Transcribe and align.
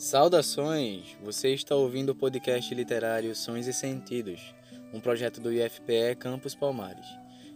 Saudações! 0.00 1.14
Você 1.22 1.52
está 1.52 1.76
ouvindo 1.76 2.08
o 2.08 2.14
podcast 2.14 2.74
literário 2.74 3.36
Sons 3.36 3.66
e 3.66 3.72
Sentidos, 3.74 4.54
um 4.94 4.98
projeto 4.98 5.42
do 5.42 5.52
IFPE 5.52 6.16
Campus 6.18 6.54
Palmares. 6.54 7.04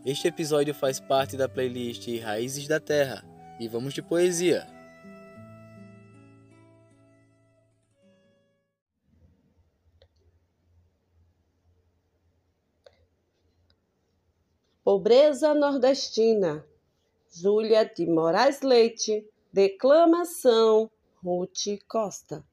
Este 0.04 0.29
episódio 0.29 0.75
faz 0.75 1.00
parte 1.00 1.38
da 1.38 1.48
playlist 1.48 2.07
Raízes 2.20 2.68
da 2.68 2.79
Terra 2.79 3.25
e 3.59 3.66
vamos 3.66 3.95
de 3.95 4.02
poesia. 4.02 4.66
Pobreza 14.84 15.54
Nordestina, 15.54 16.62
Júlia 17.33 17.87
de 17.87 18.05
Moraes 18.05 18.61
Leite, 18.61 19.27
declamação 19.51 20.91
Ruth 21.24 21.78
Costa. 21.88 22.45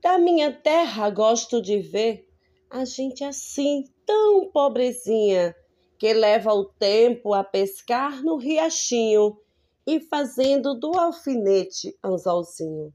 Da 0.00 0.16
minha 0.16 0.50
terra 0.50 1.10
gosto 1.10 1.60
de 1.60 1.80
ver 1.80 2.26
a 2.70 2.86
gente 2.86 3.22
assim, 3.22 3.84
tão 4.06 4.50
pobrezinha, 4.50 5.54
que 5.98 6.14
leva 6.14 6.54
o 6.54 6.64
tempo 6.64 7.34
a 7.34 7.44
pescar 7.44 8.22
no 8.22 8.36
riachinho 8.36 9.38
e 9.86 10.00
fazendo 10.00 10.72
do 10.74 10.98
alfinete 10.98 11.94
anzolzinho. 12.02 12.90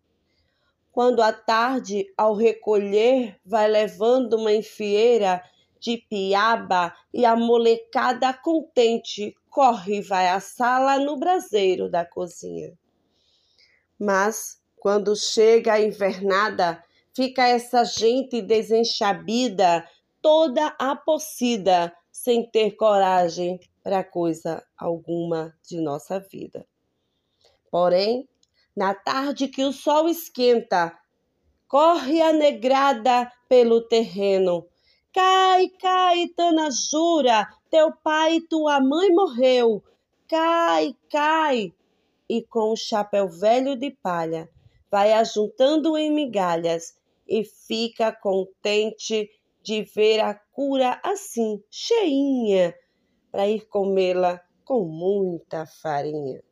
Quando 0.91 1.21
à 1.21 1.31
tarde, 1.31 2.11
ao 2.17 2.33
recolher, 2.33 3.39
vai 3.45 3.67
levando 3.67 4.37
uma 4.37 4.53
enfieira 4.53 5.43
de 5.79 5.97
piaba 5.97 6.95
e 7.13 7.25
a 7.25 7.35
molecada 7.35 8.33
contente 8.33 9.35
corre 9.51 9.97
e 9.97 10.01
vai 10.01 10.29
à 10.29 10.39
sala 10.39 10.97
no 10.97 11.15
braseiro 11.15 11.91
da 11.91 12.03
cozinha. 12.03 12.75
Mas 13.99 14.61
quando 14.77 15.15
chega 15.15 15.73
a 15.73 15.81
invernada, 15.81 16.83
fica 17.13 17.47
essa 17.47 17.83
gente 17.83 18.41
desenchabida, 18.41 19.87
toda 20.21 20.75
apocida, 20.79 21.95
sem 22.11 22.49
ter 22.49 22.71
coragem 22.75 23.59
para 23.83 24.03
coisa 24.03 24.65
alguma 24.77 25.53
de 25.67 25.79
nossa 25.81 26.19
vida. 26.19 26.65
Porém, 27.71 28.27
na 28.75 28.93
tarde 28.93 29.47
que 29.47 29.63
o 29.63 29.71
sol 29.71 30.07
esquenta, 30.07 30.97
corre 31.67 32.21
a 32.21 32.31
negrada 32.31 33.31
pelo 33.47 33.81
terreno, 33.81 34.67
Cai, 35.13 35.69
cai, 35.79 36.27
Tana 36.29 36.71
jura, 36.71 37.47
teu 37.69 37.91
pai 37.91 38.37
e 38.37 38.41
tua 38.41 38.79
mãe 38.79 39.11
morreu. 39.11 39.83
Cai, 40.27 40.95
cai. 41.07 41.71
E 42.29 42.41
com 42.41 42.71
o 42.71 42.75
chapéu 42.75 43.29
velho 43.29 43.77
de 43.77 43.91
palha, 43.91 44.49
vai 44.89 45.13
ajuntando 45.13 45.97
em 45.97 46.13
migalhas 46.13 46.97
e 47.27 47.43
fica 47.43 48.11
contente 48.11 49.29
de 49.61 49.83
ver 49.83 50.19
a 50.19 50.33
cura 50.33 50.99
assim, 51.03 51.63
cheinha, 51.71 52.75
para 53.31 53.47
ir 53.47 53.65
comê-la 53.67 54.41
com 54.63 54.85
muita 54.85 55.65
farinha. 55.65 56.43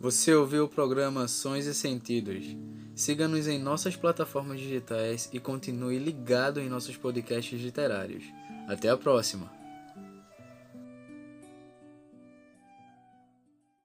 Você 0.00 0.32
ouviu 0.32 0.64
o 0.64 0.68
programa 0.68 1.26
Sons 1.26 1.66
e 1.66 1.74
Sentidos. 1.74 2.56
Siga-nos 2.98 3.46
em 3.46 3.60
nossas 3.60 3.94
plataformas 3.94 4.58
digitais 4.58 5.30
e 5.32 5.38
continue 5.38 6.00
ligado 6.00 6.58
em 6.58 6.68
nossos 6.68 6.96
podcasts 6.96 7.60
literários. 7.60 8.24
Até 8.66 8.88
a 8.88 8.96
próxima! 8.96 9.57